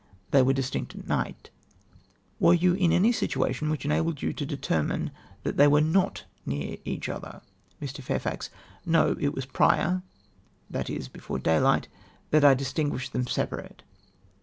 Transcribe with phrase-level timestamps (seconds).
[0.31, 1.51] —"They were distinct at night
[1.95, 5.11] /" "Were you in any situation which enabled you to deter mine
[5.43, 7.43] that they were not near each other?"
[7.79, 8.01] Mr.
[8.01, 8.49] Fairfax.—
[8.97, 10.01] "No; it was prior
[10.73, 11.03] [I.e.
[11.13, 11.87] before daylight)
[12.31, 13.83] that I distinguished them separate."